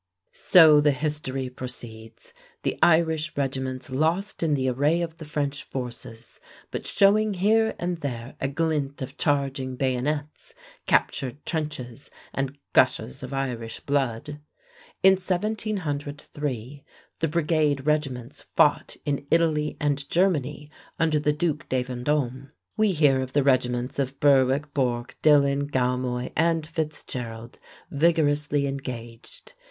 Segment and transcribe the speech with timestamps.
[0.33, 6.39] So the history proceeds, the Irish regiments lost in the array of the French forces,
[6.71, 10.55] but showing here and there a glint of charging bayonets,
[10.87, 14.39] captured trenches, and gushes of Irish blood.
[15.03, 16.83] In 1703
[17.19, 22.49] the brigade regiments fought in Italy and Germany under the Duc de Vendome.
[22.75, 27.59] We hear of the regiments of Berwick, Bourke, Dillon, Galmoy, and Fitzgerald
[27.91, 29.53] vigorously engaged.